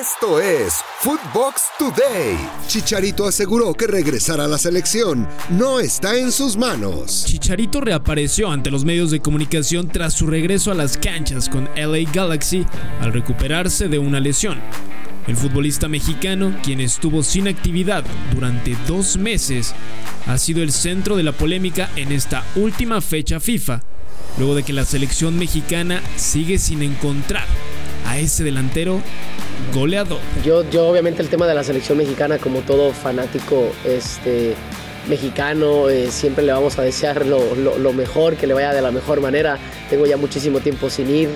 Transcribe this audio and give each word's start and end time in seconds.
Esto 0.00 0.40
es 0.40 0.74
Footbox 1.00 1.62
Today. 1.78 2.36
Chicharito 2.66 3.26
aseguró 3.26 3.74
que 3.74 3.86
regresar 3.86 4.40
a 4.40 4.48
la 4.48 4.58
selección 4.58 5.28
no 5.50 5.78
está 5.78 6.18
en 6.18 6.32
sus 6.32 6.56
manos. 6.56 7.24
Chicharito 7.26 7.80
reapareció 7.80 8.50
ante 8.50 8.72
los 8.72 8.84
medios 8.84 9.12
de 9.12 9.20
comunicación 9.20 9.86
tras 9.86 10.14
su 10.14 10.26
regreso 10.26 10.72
a 10.72 10.74
las 10.74 10.96
canchas 10.96 11.48
con 11.48 11.68
LA 11.76 12.10
Galaxy 12.12 12.66
al 13.00 13.12
recuperarse 13.12 13.86
de 13.88 14.00
una 14.00 14.18
lesión. 14.18 14.60
El 15.28 15.36
futbolista 15.36 15.86
mexicano, 15.86 16.56
quien 16.64 16.80
estuvo 16.80 17.22
sin 17.22 17.46
actividad 17.46 18.02
durante 18.34 18.76
dos 18.88 19.16
meses, 19.16 19.74
ha 20.26 20.38
sido 20.38 20.64
el 20.64 20.72
centro 20.72 21.16
de 21.16 21.22
la 21.22 21.32
polémica 21.32 21.88
en 21.94 22.10
esta 22.10 22.42
última 22.56 23.00
fecha 23.00 23.38
FIFA, 23.38 23.80
luego 24.38 24.56
de 24.56 24.64
que 24.64 24.72
la 24.72 24.84
selección 24.84 25.38
mexicana 25.38 26.02
sigue 26.16 26.58
sin 26.58 26.82
encontrar 26.82 27.46
a 28.04 28.18
ese 28.18 28.44
delantero 28.44 29.00
goleador. 29.72 30.20
Yo, 30.44 30.68
yo 30.70 30.86
obviamente 30.86 31.22
el 31.22 31.28
tema 31.28 31.46
de 31.46 31.54
la 31.54 31.64
selección 31.64 31.98
mexicana, 31.98 32.38
como 32.38 32.60
todo 32.60 32.92
fanático 32.92 33.72
este, 33.84 34.54
mexicano, 35.08 35.88
eh, 35.88 36.10
siempre 36.10 36.44
le 36.44 36.52
vamos 36.52 36.78
a 36.78 36.82
desear 36.82 37.26
lo, 37.26 37.54
lo, 37.54 37.92
mejor, 37.92 38.36
que 38.36 38.46
le 38.46 38.54
vaya 38.54 38.72
de 38.72 38.82
la 38.82 38.90
mejor 38.90 39.20
manera. 39.20 39.58
Tengo 39.90 40.06
ya 40.06 40.16
muchísimo 40.16 40.60
tiempo 40.60 40.90
sin 40.90 41.10
ir. 41.10 41.28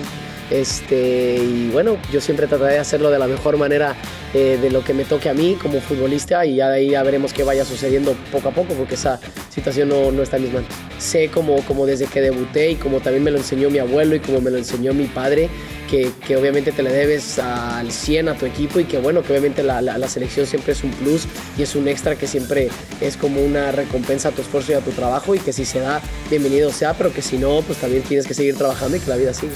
Este, 0.49 1.37
y 1.37 1.69
bueno, 1.71 1.97
yo 2.11 2.21
siempre 2.21 2.47
trataré 2.47 2.73
de 2.73 2.79
hacerlo 2.79 3.11
de 3.11 3.19
la 3.19 3.27
mejor 3.27 3.57
manera 3.57 3.95
eh, 4.33 4.57
de 4.61 4.71
lo 4.71 4.83
que 4.83 4.93
me 4.93 5.05
toque 5.05 5.29
a 5.29 5.33
mí 5.33 5.57
como 5.61 5.79
futbolista 5.79 6.45
y 6.45 6.55
ya 6.55 6.69
de 6.69 6.77
ahí 6.77 6.89
ya 6.91 7.03
veremos 7.03 7.33
qué 7.33 7.43
vaya 7.43 7.65
sucediendo 7.65 8.15
poco 8.31 8.49
a 8.49 8.51
poco 8.51 8.73
porque 8.73 8.95
esa 8.95 9.19
situación 9.49 9.89
no, 9.89 10.11
no 10.11 10.23
está 10.23 10.37
en 10.37 10.43
mis 10.43 10.53
manos. 10.53 10.69
Sé 10.97 11.29
como, 11.29 11.61
como 11.63 11.85
desde 11.85 12.07
que 12.07 12.21
debuté 12.21 12.71
y 12.71 12.75
como 12.75 12.99
también 12.99 13.23
me 13.23 13.31
lo 13.31 13.37
enseñó 13.37 13.69
mi 13.69 13.79
abuelo 13.79 14.15
y 14.15 14.19
como 14.19 14.41
me 14.41 14.51
lo 14.51 14.57
enseñó 14.57 14.93
mi 14.93 15.05
padre, 15.05 15.49
que, 15.89 16.37
obviamente 16.37 16.71
te 16.71 16.83
le 16.83 16.91
debes 16.91 17.39
al 17.39 17.91
100 17.91 18.29
a 18.29 18.35
tu 18.35 18.45
equipo 18.45 18.79
y 18.79 18.85
que 18.85 18.99
bueno, 18.99 19.23
que 19.23 19.31
obviamente 19.31 19.63
la, 19.63 19.81
la, 19.81 20.07
selección 20.07 20.45
siempre 20.45 20.73
es 20.73 20.83
un 20.83 20.91
plus 20.91 21.25
y 21.57 21.63
es 21.63 21.75
un 21.75 21.87
extra 21.87 22.15
que 22.15 22.27
siempre 22.27 22.69
es 23.01 23.17
como 23.17 23.41
una 23.41 23.71
recompensa 23.71 24.29
a 24.29 24.31
tu 24.31 24.41
esfuerzo 24.41 24.71
y 24.71 24.75
a 24.75 24.81
tu 24.81 24.91
trabajo 24.91 25.33
y 25.33 25.39
que 25.39 25.51
si 25.51 25.65
se 25.65 25.79
da, 25.79 26.01
bienvenido 26.29 26.71
sea, 26.71 26.93
pero 26.93 27.11
que 27.11 27.21
si 27.21 27.37
no, 27.37 27.61
pues 27.63 27.79
también 27.79 28.03
tienes 28.03 28.27
que 28.27 28.33
seguir 28.33 28.55
trabajando 28.55 28.97
y 28.97 28.99
que 28.99 29.09
la 29.09 29.15
vida 29.15 29.33
sigue. 29.33 29.53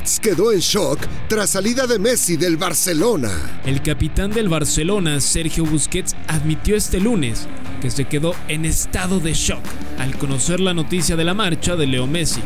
Busquets 0.00 0.20
quedó 0.20 0.52
en 0.52 0.60
shock 0.60 0.98
tras 1.28 1.50
salida 1.50 1.86
de 1.86 1.98
Messi 1.98 2.38
del 2.38 2.56
Barcelona. 2.56 3.60
El 3.66 3.82
capitán 3.82 4.30
del 4.30 4.48
Barcelona, 4.48 5.20
Sergio 5.20 5.66
Busquets, 5.66 6.16
admitió 6.26 6.74
este 6.74 7.00
lunes 7.00 7.46
que 7.82 7.90
se 7.90 8.06
quedó 8.06 8.34
en 8.48 8.64
estado 8.64 9.20
de 9.20 9.34
shock 9.34 9.62
al 9.98 10.16
conocer 10.16 10.58
la 10.58 10.72
noticia 10.72 11.16
de 11.16 11.24
la 11.24 11.34
marcha 11.34 11.76
de 11.76 11.86
Leo 11.86 12.06
Messi, 12.06 12.40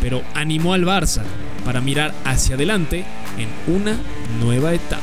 pero 0.00 0.22
animó 0.34 0.72
al 0.72 0.84
Barça 0.84 1.22
para 1.64 1.80
mirar 1.80 2.14
hacia 2.24 2.54
adelante 2.54 3.04
en 3.38 3.74
una 3.74 3.96
nueva 4.38 4.72
etapa. 4.72 5.02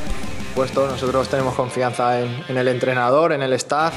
Puesto, 0.54 0.86
nosotros 0.86 1.28
tenemos 1.28 1.54
confianza 1.54 2.20
en, 2.20 2.56
el 2.56 2.68
entrenador, 2.68 3.32
en 3.32 3.42
el 3.42 3.52
staff 3.54 3.92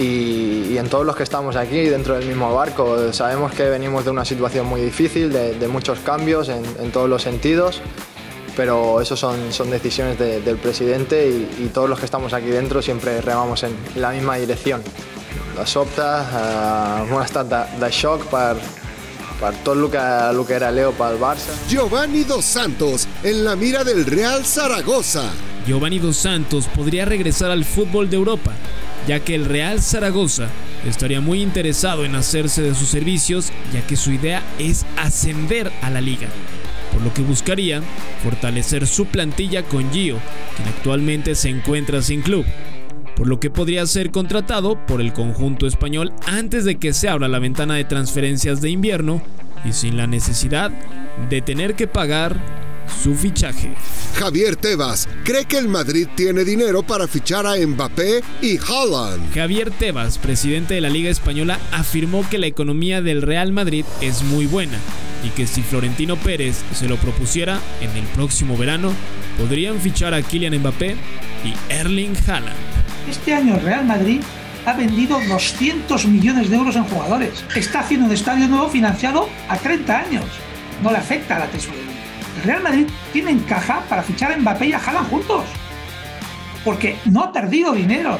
y, 0.00 0.78
en 0.78 0.88
todos 0.88 1.04
los 1.04 1.14
que 1.14 1.22
estamos 1.22 1.56
aquí 1.56 1.82
dentro 1.82 2.14
del 2.14 2.26
mismo 2.26 2.54
barco. 2.54 3.12
Sabemos 3.12 3.52
que 3.52 3.68
venimos 3.68 4.04
de 4.04 4.10
una 4.10 4.24
situación 4.24 4.66
muy 4.66 4.80
difícil, 4.80 5.32
de, 5.32 5.68
muchos 5.68 5.98
cambios 6.00 6.48
en, 6.48 6.90
todos 6.90 7.08
los 7.08 7.22
sentidos, 7.22 7.82
pero 8.56 9.00
eso 9.00 9.16
son, 9.16 9.52
son 9.52 9.70
decisiones 9.70 10.18
del 10.18 10.56
presidente 10.56 11.28
y, 11.28 11.70
todos 11.72 11.88
los 11.88 11.98
que 11.98 12.06
estamos 12.06 12.32
aquí 12.32 12.46
dentro 12.46 12.82
siempre 12.82 13.20
remamos 13.20 13.62
en 13.62 13.76
la 13.96 14.10
misma 14.10 14.36
dirección. 14.36 14.82
La 15.56 15.66
sopta, 15.66 17.04
uh, 17.08 17.14
una 17.14 17.26
de 17.26 17.90
shock 17.90 18.24
para 18.26 18.56
para 19.40 19.56
todo 19.64 19.74
lo 19.74 19.90
que, 19.90 19.98
lo 20.34 20.46
que 20.46 20.52
era 20.52 20.70
Leo 20.70 20.92
para 20.92 21.14
el 21.14 21.20
Barça. 21.20 21.48
Giovanni 21.66 22.24
Dos 22.24 22.44
Santos 22.44 23.08
en 23.22 23.42
la 23.44 23.56
mira 23.56 23.82
del 23.84 24.04
Real 24.04 24.44
Zaragoza. 24.44 25.22
Giovanni 25.66 25.98
Dos 25.98 26.16
Santos 26.16 26.66
podría 26.74 27.04
regresar 27.04 27.50
al 27.50 27.64
fútbol 27.64 28.10
de 28.10 28.16
Europa, 28.16 28.52
ya 29.06 29.20
que 29.20 29.34
el 29.34 29.44
Real 29.44 29.80
Zaragoza 29.80 30.48
estaría 30.86 31.20
muy 31.20 31.42
interesado 31.42 32.04
en 32.04 32.14
hacerse 32.14 32.62
de 32.62 32.74
sus 32.74 32.88
servicios, 32.88 33.52
ya 33.72 33.86
que 33.86 33.96
su 33.96 34.12
idea 34.12 34.42
es 34.58 34.86
ascender 34.96 35.70
a 35.82 35.90
la 35.90 36.00
liga, 36.00 36.28
por 36.92 37.02
lo 37.02 37.12
que 37.12 37.22
buscaría 37.22 37.82
fortalecer 38.22 38.86
su 38.86 39.06
plantilla 39.06 39.62
con 39.62 39.90
Gio, 39.92 40.18
quien 40.56 40.68
actualmente 40.68 41.34
se 41.34 41.48
encuentra 41.48 42.02
sin 42.02 42.22
club 42.22 42.44
por 43.20 43.28
lo 43.28 43.38
que 43.38 43.50
podría 43.50 43.84
ser 43.84 44.10
contratado 44.12 44.78
por 44.86 45.02
el 45.02 45.12
conjunto 45.12 45.66
español 45.66 46.10
antes 46.26 46.64
de 46.64 46.76
que 46.76 46.94
se 46.94 47.06
abra 47.06 47.28
la 47.28 47.38
ventana 47.38 47.74
de 47.74 47.84
transferencias 47.84 48.62
de 48.62 48.70
invierno 48.70 49.20
y 49.62 49.74
sin 49.74 49.98
la 49.98 50.06
necesidad 50.06 50.70
de 51.28 51.42
tener 51.42 51.74
que 51.74 51.86
pagar 51.86 52.40
su 52.90 53.14
fichaje. 53.14 53.72
Javier 54.18 54.56
Tebas 54.56 55.08
cree 55.24 55.44
que 55.44 55.58
el 55.58 55.68
Madrid 55.68 56.08
tiene 56.14 56.44
dinero 56.44 56.82
para 56.82 57.08
fichar 57.08 57.46
a 57.46 57.56
Mbappé 57.56 58.22
y 58.42 58.58
Haaland. 58.58 59.34
Javier 59.34 59.70
Tebas, 59.70 60.18
presidente 60.18 60.74
de 60.74 60.80
la 60.80 60.90
Liga 60.90 61.10
Española, 61.10 61.58
afirmó 61.72 62.28
que 62.28 62.38
la 62.38 62.46
economía 62.46 63.02
del 63.02 63.22
Real 63.22 63.52
Madrid 63.52 63.84
es 64.00 64.22
muy 64.22 64.46
buena 64.46 64.78
y 65.24 65.30
que 65.30 65.46
si 65.46 65.62
Florentino 65.62 66.16
Pérez 66.16 66.62
se 66.74 66.88
lo 66.88 66.96
propusiera 66.96 67.60
en 67.80 67.90
el 67.96 68.04
próximo 68.14 68.56
verano, 68.56 68.92
podrían 69.38 69.80
fichar 69.80 70.14
a 70.14 70.22
Kylian 70.22 70.58
Mbappé 70.58 70.96
y 71.44 71.72
Erling 71.72 72.14
Haaland. 72.26 72.56
Este 73.08 73.34
año 73.34 73.54
el 73.54 73.62
Real 73.62 73.84
Madrid 73.86 74.20
ha 74.66 74.74
vendido 74.74 75.18
200 75.28 76.06
millones 76.06 76.50
de 76.50 76.56
euros 76.56 76.76
en 76.76 76.84
jugadores. 76.84 77.44
Está 77.54 77.80
haciendo 77.80 78.06
un 78.06 78.12
estadio 78.12 78.46
nuevo 78.48 78.68
financiado 78.68 79.28
a 79.48 79.56
30 79.56 79.98
años. 79.98 80.24
No 80.82 80.90
le 80.90 80.98
afecta 80.98 81.36
a 81.36 81.40
la 81.40 81.46
tesorería. 81.46 81.89
Real 82.44 82.62
Madrid 82.62 82.86
tiene 83.12 83.30
en 83.30 83.40
caja 83.40 83.84
para 83.88 84.02
fichar 84.02 84.32
a 84.32 84.36
Mbappé 84.36 84.68
y 84.68 84.72
a 84.72 84.78
Haaland 84.78 85.10
juntos. 85.10 85.44
Porque 86.64 86.98
no 87.06 87.24
ha 87.24 87.32
perdido 87.32 87.72
dinero. 87.72 88.18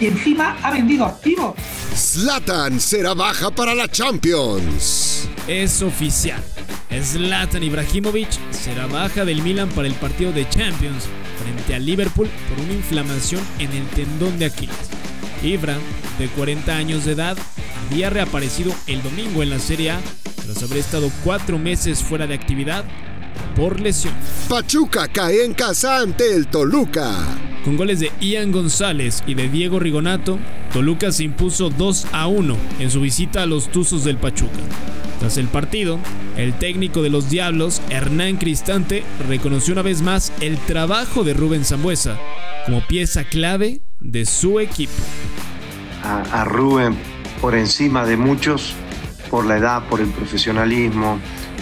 Y 0.00 0.06
encima 0.06 0.56
ha 0.62 0.70
vendido 0.70 1.06
activos. 1.06 1.54
Zlatan 1.94 2.80
será 2.80 3.14
baja 3.14 3.50
para 3.50 3.74
la 3.74 3.88
Champions. 3.88 5.28
Es 5.46 5.80
oficial. 5.82 6.42
Zlatan 7.02 7.62
Ibrahimovic 7.62 8.30
será 8.50 8.86
baja 8.86 9.24
del 9.24 9.42
Milan 9.42 9.68
para 9.70 9.88
el 9.88 9.94
partido 9.94 10.32
de 10.32 10.48
Champions 10.48 11.04
frente 11.42 11.74
a 11.74 11.78
Liverpool 11.78 12.28
por 12.48 12.64
una 12.64 12.74
inflamación 12.74 13.42
en 13.58 13.72
el 13.72 13.86
tendón 13.88 14.38
de 14.38 14.46
Aquiles. 14.46 14.76
Ibra, 15.42 15.76
de 16.18 16.28
40 16.28 16.74
años 16.74 17.04
de 17.04 17.12
edad, 17.12 17.36
había 17.86 18.10
reaparecido 18.10 18.74
el 18.86 19.02
domingo 19.02 19.42
en 19.42 19.50
la 19.50 19.58
Serie 19.58 19.92
A 19.92 20.00
tras 20.42 20.62
haber 20.62 20.78
estado 20.78 21.10
cuatro 21.24 21.58
meses 21.58 22.02
fuera 22.02 22.26
de 22.26 22.34
actividad 22.34 22.84
por 23.54 23.80
lesión. 23.80 24.14
Pachuca 24.48 25.08
cae 25.08 25.44
en 25.44 25.54
casa 25.54 26.00
ante 26.00 26.34
el 26.34 26.46
Toluca. 26.48 27.12
Con 27.64 27.76
goles 27.76 28.00
de 28.00 28.12
Ian 28.20 28.52
González 28.52 29.24
y 29.26 29.34
de 29.34 29.48
Diego 29.48 29.78
Rigonato, 29.78 30.38
Toluca 30.72 31.10
se 31.10 31.24
impuso 31.24 31.70
2 31.70 32.06
a 32.12 32.28
1 32.28 32.56
en 32.78 32.90
su 32.90 33.00
visita 33.00 33.42
a 33.42 33.46
los 33.46 33.68
Tuzos 33.72 34.04
del 34.04 34.18
Pachuca. 34.18 34.60
Tras 35.18 35.38
el 35.38 35.48
partido, 35.48 35.98
el 36.36 36.54
técnico 36.54 37.02
de 37.02 37.10
los 37.10 37.30
Diablos, 37.30 37.80
Hernán 37.90 38.36
Cristante, 38.36 39.02
reconoció 39.28 39.72
una 39.72 39.82
vez 39.82 40.02
más 40.02 40.32
el 40.40 40.58
trabajo 40.58 41.24
de 41.24 41.34
Rubén 41.34 41.64
Zambuesa 41.64 42.18
como 42.66 42.86
pieza 42.86 43.24
clave 43.24 43.80
de 44.00 44.26
su 44.26 44.60
equipo. 44.60 44.92
A, 46.02 46.44
Rubén 46.44 46.96
por 47.40 47.54
encima 47.54 48.04
de 48.04 48.16
muchos, 48.16 48.74
por 49.30 49.46
la 49.46 49.56
edad, 49.56 49.88
por 49.88 50.00
el 50.00 50.08
profesionalismo. 50.08 51.18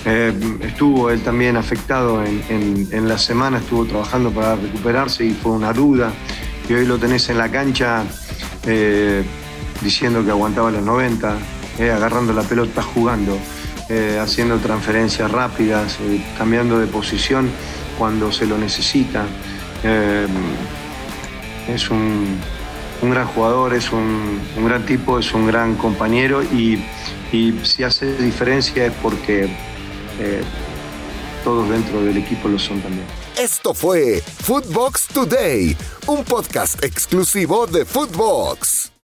Eh, 0.06 0.34
estuvo 0.60 1.10
él 1.10 1.22
también 1.22 1.56
afectado 1.56 2.22
en, 2.22 3.08
la 3.08 3.16
semana, 3.16 3.58
estuvo 3.58 3.86
trabajando 3.86 4.30
para 4.30 4.56
recuperarse 4.56 5.24
y 5.24 5.30
fue 5.32 5.52
una 5.52 5.72
duda. 5.72 6.12
Y 6.68 6.74
hoy 6.74 6.86
lo 6.86 6.98
tenés 6.98 7.28
en 7.30 7.38
la 7.38 7.50
cancha 7.50 8.04
eh, 8.66 9.24
diciendo 9.80 10.24
que 10.24 10.30
aguantaba 10.30 10.70
los 10.70 10.82
90, 10.82 11.36
eh, 11.78 11.90
agarrando 11.90 12.32
la 12.32 12.42
pelota, 12.42 12.82
jugando, 12.82 13.38
haciendo 14.20 14.56
transferencias 14.58 15.30
rápidas, 15.30 15.98
cambiando 16.38 16.78
de 16.78 16.86
posición 16.86 17.50
cuando 17.98 18.32
se 18.32 18.46
lo 18.46 18.56
necesita. 18.56 19.26
es 21.68 21.90
un, 21.90 22.40
gran 23.02 23.26
jugador, 23.26 23.74
es 23.74 23.92
un, 23.92 24.40
gran 24.64 24.86
tipo, 24.86 25.18
es 25.18 25.34
un 25.34 25.46
gran 25.46 25.74
compañero 25.74 26.42
y 26.42 26.82
si 27.62 27.82
hace 27.82 28.16
diferencia 28.16 28.86
es 28.86 28.92
porque 29.02 29.50
todos 31.44 31.68
dentro 31.68 32.02
del 32.02 32.16
equipo 32.16 32.48
lo 32.48 32.58
son 32.58 32.80
también. 32.80 33.06
Esto 33.38 33.74
fue 33.74 34.22
Footbox 34.22 35.08
Today, 35.08 35.76
un 36.06 36.24
podcast 36.24 36.82
exclusivo 36.82 37.66
de 37.66 37.84
Footbox. 37.84 38.93